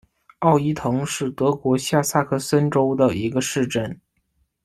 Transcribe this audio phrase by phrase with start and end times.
[0.39, 4.01] 奥伊滕是德国下萨克森州的一个市镇。